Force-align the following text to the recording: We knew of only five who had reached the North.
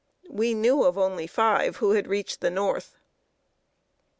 We 0.31 0.55
knew 0.55 0.83
of 0.85 0.97
only 0.97 1.27
five 1.27 1.75
who 1.75 1.91
had 1.91 2.07
reached 2.07 2.41
the 2.41 2.49
North. 2.49 2.97